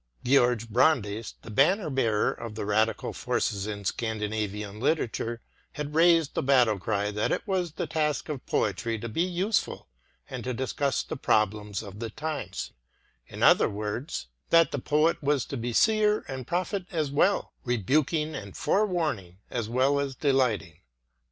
[0.23, 5.41] George Brandes, the banner bearer of the radical forces in Scandinavian literature,
[5.73, 9.87] had raised the battle cry that it was the task of poetry to be useful
[10.27, 12.71] and to discuss the problems of the times;
[13.27, 17.35] in other words, that the poet was to be seer and prophet as 112 BEYOND
[17.35, 20.79] HUMAN POWER well, rebuking and forewarning as well as delight ing.